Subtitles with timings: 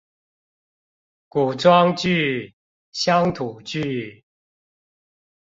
[1.29, 2.55] 古裝劇，
[2.91, 4.25] 鄉土劇